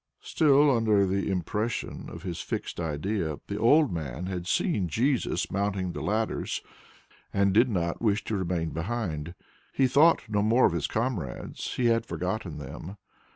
[0.23, 5.91] Still under the impression of his fixed idea, the old man had seen Jesus mounting
[5.91, 6.63] the ladders
[7.31, 9.35] and did not wish to remain behind.
[9.71, 12.97] He thought no more of his comrades; he had forgotten them.